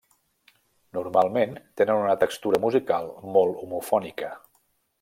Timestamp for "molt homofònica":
3.37-4.33